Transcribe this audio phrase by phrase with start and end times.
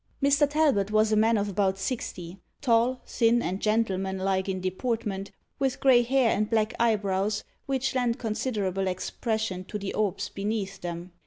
[0.19, 0.49] Mr.
[0.49, 6.01] Talbot was a man of about sixty tall, thin, and gentlemanlike in deportment, with grey
[6.01, 11.11] hair, and black eyebrows, which lent considerable expression to the orbs beneath them.